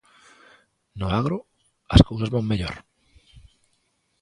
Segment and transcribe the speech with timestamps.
[0.99, 1.37] No agro
[1.95, 2.75] as cousas van mellor.